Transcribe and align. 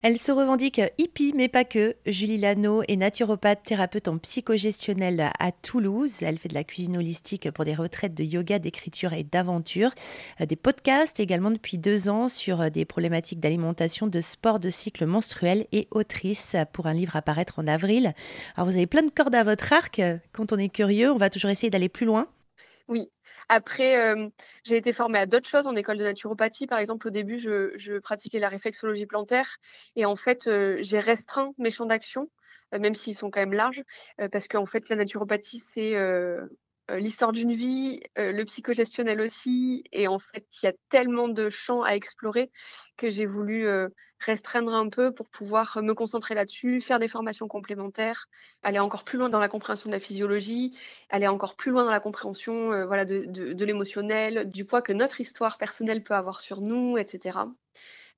Elle 0.00 0.18
se 0.18 0.30
revendique 0.30 0.80
hippie, 0.96 1.32
mais 1.34 1.48
pas 1.48 1.64
que. 1.64 1.96
Julie 2.06 2.38
Lano 2.38 2.84
est 2.86 2.94
naturopathe, 2.94 3.64
thérapeute 3.64 4.06
en 4.06 4.16
psychogestionnel 4.18 5.32
à 5.40 5.50
Toulouse. 5.50 6.22
Elle 6.22 6.38
fait 6.38 6.48
de 6.48 6.54
la 6.54 6.62
cuisine 6.62 6.98
holistique 6.98 7.50
pour 7.50 7.64
des 7.64 7.74
retraites 7.74 8.14
de 8.14 8.22
yoga, 8.22 8.60
d'écriture 8.60 9.12
et 9.12 9.24
d'aventure. 9.24 9.90
Euh, 10.40 10.46
des 10.46 10.54
podcasts 10.54 11.18
également 11.18 11.50
depuis 11.50 11.78
deux 11.78 12.08
ans 12.08 12.28
sur 12.28 12.60
euh, 12.60 12.70
des 12.70 12.84
problématiques 12.84 13.40
d'alimentation, 13.40 14.06
de 14.06 14.20
sport, 14.20 14.60
de 14.60 14.70
cycle 14.70 15.04
menstruel 15.04 15.66
et 15.72 15.88
autrice 15.90 16.54
pour 16.72 16.86
un 16.86 16.94
livre 16.94 17.16
à 17.16 17.22
paraître 17.22 17.58
en 17.58 17.66
avril. 17.66 18.14
Alors 18.54 18.68
vous 18.68 18.76
avez 18.76 18.86
plein 18.86 19.02
de 19.02 19.10
cordes 19.10 19.34
à 19.34 19.42
votre 19.42 19.72
arc. 19.72 20.00
Quand 20.30 20.52
on 20.52 20.58
est 20.58 20.68
curieux, 20.68 21.10
on 21.10 21.18
va 21.18 21.28
toujours 21.28 21.50
essayer 21.50 21.70
d'aller 21.70 21.88
plus 21.88 22.06
loin. 22.06 22.28
Oui, 22.86 23.10
après, 23.48 23.96
euh, 23.96 24.28
j'ai 24.64 24.76
été 24.76 24.92
formée 24.92 25.18
à 25.18 25.26
d'autres 25.26 25.48
choses 25.48 25.66
en 25.66 25.74
école 25.74 25.98
de 25.98 26.04
naturopathie. 26.04 26.66
Par 26.66 26.78
exemple, 26.78 27.08
au 27.08 27.10
début, 27.10 27.38
je, 27.38 27.98
pratiquais 27.98 28.38
la 28.38 28.48
réflexologie 28.48 29.06
plantaire 29.06 29.56
et 29.96 30.04
en 30.04 30.16
fait, 30.16 30.46
euh, 30.46 30.78
j'ai 30.80 31.00
restreint 31.00 31.52
mes 31.58 31.70
champs 31.70 31.86
d'action, 31.86 32.30
euh, 32.74 32.78
même 32.78 32.94
s'ils 32.94 33.16
sont 33.16 33.30
quand 33.30 33.40
même 33.40 33.54
larges, 33.54 33.82
parce 34.32 34.48
qu'en 34.48 34.66
fait, 34.66 34.88
la 34.88 34.96
naturopathie, 34.96 35.62
c'est 35.72 35.94
l'histoire 36.96 37.32
d'une 37.32 37.52
vie, 37.52 38.00
euh, 38.18 38.32
le 38.32 38.44
psychogestionnel 38.44 39.20
aussi. 39.20 39.84
Et 39.92 40.08
en 40.08 40.18
fait, 40.18 40.46
il 40.62 40.66
y 40.66 40.68
a 40.68 40.72
tellement 40.90 41.28
de 41.28 41.50
champs 41.50 41.82
à 41.82 41.92
explorer 41.92 42.50
que 42.96 43.10
j'ai 43.10 43.26
voulu 43.26 43.66
euh, 43.66 43.88
restreindre 44.20 44.72
un 44.74 44.88
peu 44.88 45.12
pour 45.12 45.28
pouvoir 45.28 45.78
me 45.82 45.94
concentrer 45.94 46.34
là-dessus, 46.34 46.80
faire 46.80 46.98
des 46.98 47.08
formations 47.08 47.46
complémentaires, 47.46 48.26
aller 48.62 48.78
encore 48.78 49.04
plus 49.04 49.18
loin 49.18 49.28
dans 49.28 49.38
la 49.38 49.48
compréhension 49.48 49.90
de 49.90 49.94
la 49.94 50.00
physiologie, 50.00 50.76
aller 51.10 51.28
encore 51.28 51.56
plus 51.56 51.70
loin 51.70 51.84
dans 51.84 51.90
la 51.90 52.00
compréhension 52.00 52.86
voilà, 52.86 53.04
de, 53.04 53.24
de, 53.26 53.64
l'émotionnel, 53.64 54.50
du 54.50 54.64
poids 54.64 54.82
que 54.82 54.92
notre 54.92 55.20
histoire 55.20 55.58
personnelle 55.58 56.02
peut 56.02 56.14
avoir 56.14 56.40
sur 56.40 56.60
nous, 56.60 56.98
etc. 56.98 57.38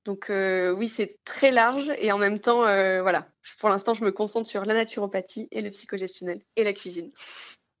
Donc 0.05 0.31
oui, 0.31 0.89
c'est 0.89 1.19
très 1.23 1.51
large 1.51 1.91
et 1.99 2.11
en 2.11 2.17
même 2.17 2.39
temps, 2.39 2.61
voilà, 2.61 3.27
pour 3.59 3.69
l'instant, 3.69 3.93
je 3.93 4.03
me 4.03 4.11
concentre 4.11 4.49
sur 4.49 4.65
la 4.65 4.73
naturopathie 4.73 5.47
et 5.51 5.61
le 5.61 5.69
psychogestionnel 5.69 6.41
et 6.55 6.63
la 6.63 6.73
cuisine. 6.73 7.11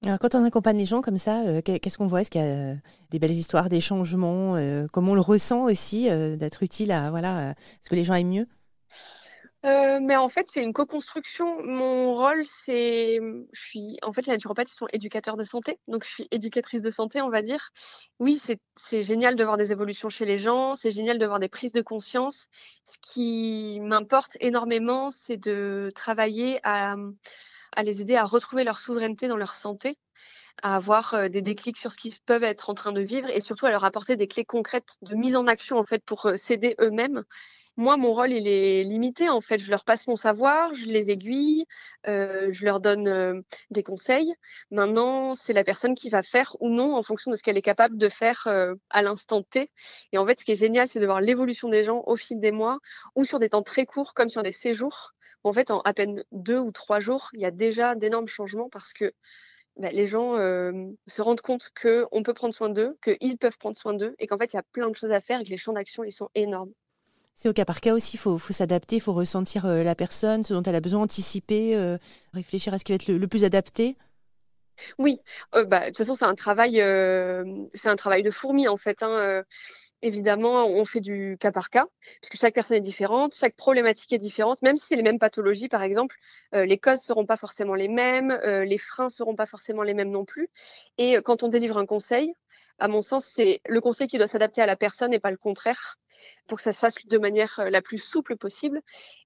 Alors, 0.03 0.17
quand 0.17 0.33
on 0.33 0.43
accompagne 0.43 0.77
les 0.79 0.85
gens 0.85 1.01
comme 1.01 1.17
ça, 1.19 1.43
euh, 1.43 1.61
qu'est-ce 1.61 1.99
qu'on 1.99 2.07
voit? 2.07 2.21
Est-ce 2.21 2.31
qu'il 2.31 2.41
y 2.41 2.43
a 2.43 2.47
euh, 2.47 2.75
des 3.11 3.19
belles 3.19 3.29
histoires, 3.29 3.69
des 3.69 3.81
changements 3.81 4.55
euh, 4.55 4.87
Comment 4.91 5.11
on 5.11 5.15
le 5.15 5.21
ressent 5.21 5.65
aussi 5.65 6.09
d'être 6.09 6.63
utile 6.63 6.91
à 6.91 7.11
voilà 7.11 7.51
Est-ce 7.51 7.87
que 7.89 7.95
les 7.95 8.03
gens 8.03 8.15
aiment 8.15 8.29
mieux? 8.29 8.47
Mais 9.63 10.15
en 10.15 10.27
fait, 10.27 10.47
c'est 10.51 10.63
une 10.63 10.73
co-construction. 10.73 11.63
Mon 11.63 12.15
rôle, 12.15 12.43
c'est, 12.47 13.19
je 13.53 13.61
suis, 13.61 13.97
en 14.01 14.11
fait, 14.11 14.25
les 14.25 14.31
naturopathes, 14.33 14.69
sont 14.69 14.87
éducateurs 14.91 15.37
de 15.37 15.43
santé, 15.43 15.77
donc 15.87 16.03
je 16.03 16.09
suis 16.09 16.27
éducatrice 16.31 16.81
de 16.81 16.89
santé, 16.89 17.21
on 17.21 17.29
va 17.29 17.43
dire. 17.43 17.69
Oui, 18.17 18.41
c'est 18.77 19.03
génial 19.03 19.35
de 19.35 19.43
voir 19.43 19.57
des 19.57 19.71
évolutions 19.71 20.09
chez 20.09 20.25
les 20.25 20.39
gens, 20.39 20.73
c'est 20.73 20.89
génial 20.89 21.19
de 21.19 21.25
voir 21.27 21.37
des 21.37 21.47
prises 21.47 21.73
de 21.73 21.83
conscience. 21.83 22.49
Ce 22.85 22.97
qui 23.03 23.79
m'importe 23.81 24.35
énormément, 24.39 25.11
c'est 25.11 25.37
de 25.37 25.91
travailler 25.93 26.59
à 26.63 26.95
à 27.75 27.83
les 27.83 28.01
aider 28.01 28.15
à 28.15 28.25
retrouver 28.25 28.63
leur 28.63 28.79
souveraineté 28.79 29.27
dans 29.27 29.37
leur 29.37 29.55
santé, 29.55 29.97
à 30.61 30.75
avoir 30.75 31.13
euh, 31.13 31.29
des 31.29 31.41
déclics 31.41 31.77
sur 31.77 31.91
ce 31.91 31.97
qu'ils 31.97 32.15
peuvent 32.25 32.43
être 32.43 32.69
en 32.69 32.73
train 32.73 32.91
de 32.91 33.01
vivre 33.01 33.29
et 33.29 33.41
surtout 33.41 33.65
à 33.65 33.71
leur 33.71 33.83
apporter 33.83 34.15
des 34.15 34.27
clés 34.27 34.45
concrètes 34.45 34.97
de 35.01 35.15
mise 35.15 35.35
en 35.35 35.47
action 35.47 35.77
en 35.77 35.85
fait 35.85 36.03
pour 36.03 36.25
euh, 36.25 36.37
s'aider 36.37 36.75
eux-mêmes. 36.79 37.23
Moi, 37.77 37.95
mon 37.95 38.13
rôle, 38.13 38.33
il 38.33 38.49
est 38.49 38.83
limité. 38.83 39.29
En 39.29 39.39
fait, 39.39 39.57
je 39.57 39.71
leur 39.71 39.85
passe 39.85 40.05
mon 40.05 40.17
savoir, 40.17 40.75
je 40.75 40.87
les 40.87 41.09
aiguille, 41.09 41.65
euh, 42.05 42.49
je 42.51 42.65
leur 42.65 42.81
donne 42.81 43.43
des 43.71 43.81
conseils. 43.81 44.35
Maintenant, 44.71 45.35
c'est 45.35 45.53
la 45.53 45.63
personne 45.63 45.95
qui 45.95 46.09
va 46.09 46.21
faire 46.21 46.57
ou 46.59 46.69
non 46.69 46.95
en 46.95 47.01
fonction 47.01 47.31
de 47.31 47.37
ce 47.37 47.41
qu'elle 47.41 47.57
est 47.57 47.61
capable 47.61 47.97
de 47.97 48.09
faire 48.09 48.45
à 48.89 49.01
l'instant 49.01 49.41
T. 49.41 49.71
Et 50.11 50.17
en 50.17 50.25
fait, 50.25 50.41
ce 50.41 50.45
qui 50.45 50.51
est 50.51 50.55
génial, 50.55 50.89
c'est 50.89 50.99
de 50.99 51.05
voir 51.05 51.21
l'évolution 51.21 51.69
des 51.69 51.85
gens 51.85 52.03
au 52.07 52.17
fil 52.17 52.41
des 52.41 52.51
mois 52.51 52.79
ou 53.15 53.23
sur 53.23 53.39
des 53.39 53.49
temps 53.49 53.63
très 53.63 53.85
courts, 53.85 54.13
comme 54.13 54.29
sur 54.29 54.43
des 54.43 54.51
séjours 54.51 55.13
en 55.43 55.53
fait, 55.53 55.71
en 55.71 55.81
à 55.81 55.93
peine 55.93 56.23
deux 56.31 56.59
ou 56.59 56.71
trois 56.71 56.99
jours, 56.99 57.29
il 57.33 57.41
y 57.41 57.45
a 57.45 57.51
déjà 57.51 57.95
d'énormes 57.95 58.27
changements 58.27 58.69
parce 58.69 58.93
que 58.93 59.13
bah, 59.77 59.91
les 59.91 60.07
gens 60.07 60.35
se 61.07 61.21
rendent 61.21 61.41
compte 61.41 61.69
qu'on 61.81 62.23
peut 62.23 62.33
prendre 62.33 62.53
soin 62.53 62.69
d'eux, 62.69 62.97
qu'ils 63.03 63.37
peuvent 63.37 63.57
prendre 63.57 63.77
soin 63.77 63.93
d'eux 63.93 64.15
et 64.19 64.27
qu'en 64.27 64.37
fait, 64.37 64.53
il 64.53 64.55
y 64.55 64.59
a 64.59 64.63
plein 64.63 64.89
de 64.89 64.95
choses 64.95 65.11
à 65.11 65.21
faire 65.21 65.39
et 65.39 65.45
que 65.45 65.49
les 65.49 65.57
champs 65.57 65.73
d'action, 65.73 66.03
ils 66.03 66.11
sont 66.11 66.29
énormes. 66.35 66.71
C'est 67.33 67.49
au 67.49 67.53
cas 67.53 67.65
par 67.65 67.81
cas 67.81 67.93
aussi, 67.93 68.17
il 68.17 68.19
faut, 68.19 68.37
s'adapter, 68.37 68.97
il 68.97 69.01
faut 69.01 69.13
ressentir 69.13 69.65
la 69.65 69.95
personne, 69.95 70.43
ce 70.43 70.53
dont 70.53 70.61
elle 70.63 70.75
a 70.75 70.81
besoin, 70.81 71.01
anticiper, 71.01 71.97
réfléchir 72.33 72.73
à 72.73 72.79
ce 72.79 72.83
qui 72.83 72.91
va 72.91 72.95
être 72.95 73.07
le, 73.07 73.27
plus 73.27 73.43
adapté. 73.43 73.97
Oui, 74.97 75.19
bah, 75.53 75.81
de 75.81 75.85
toute 75.87 75.97
façon, 75.97 76.15
c'est 76.15 76.25
un 76.25 76.35
travail, 76.35 76.75
c'est 77.73 77.89
un 77.89 77.95
travail 77.95 78.23
de 78.23 78.31
fourmi 78.31 78.67
en 78.67 78.77
fait. 78.77 79.01
Hein, 79.01 79.43
évidemment, 80.01 80.65
on 80.65 80.85
fait 80.85 81.01
du 81.01 81.37
cas 81.39 81.51
par 81.51 81.69
cas, 81.69 81.85
puisque 82.21 82.37
chaque 82.37 82.53
personne 82.53 82.77
est 82.77 82.81
différente, 82.81 83.33
chaque 83.35 83.55
problématique 83.55 84.13
est 84.13 84.17
différente, 84.17 84.61
même 84.61 84.77
si 84.77 84.87
c'est 84.87 84.95
les 84.95 85.03
mêmes 85.03 85.19
pathologies, 85.19 85.69
par 85.69 85.83
exemple, 85.83 86.15
euh, 86.55 86.65
les 86.65 86.77
causes 86.77 87.01
seront 87.01 87.25
pas 87.25 87.37
forcément 87.37 87.75
les 87.75 87.87
mêmes, 87.87 88.31
euh, 88.31 88.63
les 88.63 88.77
freins 88.77 89.09
seront 89.09 89.35
pas 89.35 89.45
forcément 89.45 89.83
les 89.83 89.93
mêmes 89.93 90.11
non 90.11 90.25
plus. 90.25 90.49
Et 90.97 91.17
euh, 91.17 91.21
quand 91.21 91.43
on 91.43 91.47
délivre 91.47 91.77
un 91.77 91.85
conseil, 91.85 92.33
à 92.79 92.87
mon 92.87 93.01
sens, 93.01 93.25
c'est 93.25 93.61
le 93.67 93.79
conseil 93.79 94.07
qui 94.07 94.17
doit 94.17 94.27
s'adapter 94.27 94.61
à 94.61 94.65
la 94.65 94.75
personne 94.75 95.13
et 95.13 95.19
pas 95.19 95.29
le 95.29 95.37
contraire, 95.37 95.99
pour 96.47 96.57
que 96.57 96.63
ça 96.63 96.71
se 96.71 96.79
fasse 96.79 96.95
de 97.05 97.17
manière 97.17 97.61
la 97.69 97.81
plus 97.81 97.99
souple 97.99 98.37
possible. 98.37 98.81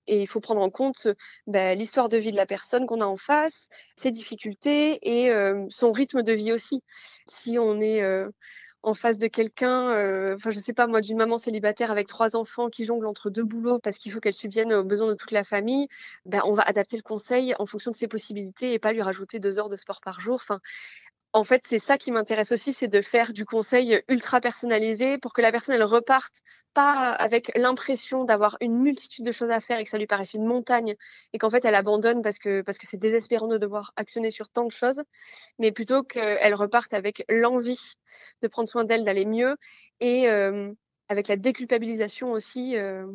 Et 0.08 0.22
il 0.22 0.28
faut 0.28 0.42
prendre 0.42 0.62
en 0.62 0.70
compte 0.70 1.08
ben, 1.48 1.78
l'histoire 1.78 2.10
de 2.10 2.18
vie 2.18 2.32
de 2.32 2.38
la 2.38 2.46
personne 2.46 2.86
qu'on 2.86 3.02
a 3.02 3.06
en 3.06 3.18
face, 3.18 3.70
ses 3.96 4.12
difficultés 4.12 5.00
et 5.02 5.32
son 5.70 5.92
rythme 5.92 6.22
de 6.22 6.34
vie 6.34 6.52
aussi. 6.52 6.84
Si 7.28 7.58
on 7.58 7.80
est 7.82 8.02
en 8.86 8.94
face 8.94 9.18
de 9.18 9.28
quelqu'un, 9.28 9.90
euh, 9.92 10.36
enfin 10.36 10.52
je 10.52 10.60
sais 10.60 10.74
pas 10.74 10.88
moi, 10.88 11.02
d'une 11.02 11.18
maman 11.18 11.38
célibataire 11.38 11.92
avec 11.92 12.08
trois 12.08 12.36
enfants 12.36 12.70
qui 12.70 12.86
jongle 12.86 13.08
entre 13.08 13.30
deux 13.32 13.44
boulots 13.44 13.80
parce 13.80 13.98
qu'il 13.98 14.12
faut 14.12 14.20
qu'elle 14.20 14.36
subvienne 14.36 14.72
aux 14.74 14.84
besoins 14.84 15.08
de 15.08 15.16
toute 15.16 15.32
la 15.32 15.44
famille, 15.44 15.88
ben 16.26 16.42
on 16.46 16.54
va 16.54 16.64
adapter 16.64 16.96
le 16.96 17.02
conseil 17.04 17.56
en 17.58 17.66
fonction 17.66 17.92
de 17.92 17.96
ses 17.96 18.08
possibilités 18.08 18.74
et 18.74 18.80
pas 18.80 18.94
lui 18.94 19.02
rajouter 19.02 19.40
deux 19.40 19.58
heures 19.60 19.70
de 19.70 19.76
sport 19.76 20.02
par 20.02 20.22
jour. 20.22 20.36
Enfin, 20.36 20.62
en 21.36 21.44
fait, 21.44 21.64
c'est 21.68 21.80
ça 21.80 21.98
qui 21.98 22.14
m'intéresse 22.14 22.54
aussi, 22.54 22.72
c'est 22.72 22.88
de 22.88 23.02
faire 23.02 23.34
du 23.34 23.46
conseil 23.46 24.02
ultra 24.08 24.40
personnalisé 24.40 25.18
pour 25.18 25.34
que 25.34 25.42
la 25.42 25.52
personne 25.52 25.76
elle 25.76 25.84
reparte 25.84 26.42
pas 26.74 27.12
avec 27.12 27.52
l'impression 27.58 28.24
d'avoir 28.24 28.56
une 28.62 28.78
multitude 28.80 29.26
de 29.26 29.34
choses 29.34 29.50
à 29.50 29.60
faire 29.60 29.78
et 29.78 29.84
que 29.84 29.90
ça 29.90 29.98
lui 29.98 30.08
paraisse 30.08 30.34
une 30.34 30.46
montagne 30.46 30.96
et 31.34 31.38
qu'en 31.38 31.50
fait 31.50 31.66
elle 31.66 31.76
abandonne 31.76 32.22
parce 32.22 32.40
que 32.40 32.64
c'est 32.84 32.96
désespérant 32.96 33.48
de 33.48 33.58
devoir 33.58 33.92
actionner 33.98 34.32
sur 34.32 34.48
tant 34.50 34.64
de 34.64 34.72
choses, 34.72 35.04
mais 35.60 35.74
plutôt 35.74 36.04
qu'elle 36.04 36.54
reparte 36.54 36.94
avec 36.94 37.26
l'envie 37.28 37.96
de 38.42 38.48
prendre 38.48 38.70
soin 38.70 38.86
d'elle, 38.86 39.04
d'aller 39.04 39.26
mieux 39.26 39.58
et 40.00 40.30
euh, 40.30 40.72
avec 41.10 41.28
la 41.28 41.36
déculpabilisation 41.36 42.32
aussi 42.32 42.78
euh, 42.78 43.08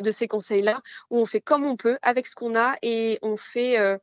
de 0.00 0.10
ces 0.10 0.28
conseils-là 0.28 0.82
où 1.08 1.18
on 1.18 1.24
fait 1.24 1.40
comme 1.40 1.64
on 1.64 1.78
peut 1.78 1.96
avec 2.02 2.26
ce 2.26 2.34
qu'on 2.34 2.56
a 2.56 2.76
et 2.82 3.18
on 3.22 3.38
fait 3.38 3.78
euh, 3.78 3.96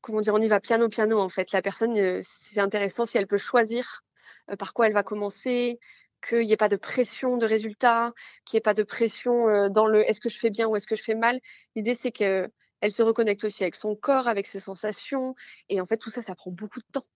comment 0.00 0.20
dire, 0.20 0.34
on 0.34 0.40
y 0.40 0.48
va 0.48 0.60
piano 0.60 0.88
piano 0.88 1.18
en 1.18 1.28
fait. 1.28 1.52
La 1.52 1.62
personne, 1.62 1.96
euh, 1.98 2.20
c'est 2.24 2.60
intéressant 2.60 3.06
si 3.06 3.18
elle 3.18 3.26
peut 3.26 3.38
choisir 3.38 4.02
euh, 4.50 4.56
par 4.56 4.72
quoi 4.72 4.86
elle 4.86 4.92
va 4.92 5.02
commencer, 5.02 5.78
qu'il 6.26 6.46
n'y 6.46 6.52
ait 6.52 6.56
pas 6.56 6.68
de 6.68 6.76
pression 6.76 7.36
de 7.36 7.46
résultat, 7.46 8.12
qu'il 8.44 8.56
n'y 8.56 8.58
ait 8.58 8.62
pas 8.62 8.74
de 8.74 8.82
pression 8.82 9.48
euh, 9.48 9.68
dans 9.68 9.86
le 9.86 10.08
est-ce 10.08 10.20
que 10.20 10.28
je 10.28 10.38
fais 10.38 10.50
bien 10.50 10.68
ou 10.68 10.76
est-ce 10.76 10.86
que 10.86 10.96
je 10.96 11.02
fais 11.02 11.14
mal? 11.14 11.40
L'idée 11.76 11.94
c'est 11.94 12.12
qu'elle 12.12 12.50
se 12.90 13.02
reconnecte 13.02 13.44
aussi 13.44 13.62
avec 13.62 13.74
son 13.74 13.94
corps, 13.96 14.28
avec 14.28 14.46
ses 14.46 14.60
sensations, 14.60 15.34
et 15.68 15.80
en 15.80 15.86
fait 15.86 15.96
tout 15.96 16.10
ça, 16.10 16.22
ça 16.22 16.34
prend 16.34 16.50
beaucoup 16.50 16.80
de 16.80 16.86
temps. 16.92 17.06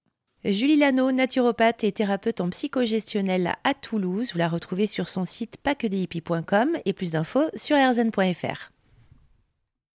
Julie 0.45 0.77
Lano, 0.77 1.11
naturopathe 1.11 1.85
et 1.85 1.93
thérapeute 1.93 2.43
en 2.43 2.51
psychogestionnel 2.51 3.55
à 3.65 3.73
Toulouse. 3.73 4.33
Vous 4.33 4.39
la 4.39 4.49
retrouvez 4.49 4.87
sur 4.87 5.09
son 5.09 5.25
site 5.25 5.57
pasquedehippies.com 5.57 6.77
et 6.85 6.93
plus 6.93 7.11
d'infos 7.11 7.49
sur 7.55 7.79
erzen.fr. 7.79 8.74